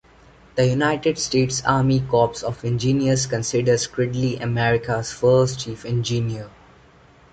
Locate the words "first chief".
5.11-5.85